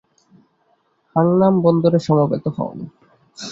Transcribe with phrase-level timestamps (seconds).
[1.15, 2.71] হাংনাম বন্দরে সমবেত হও।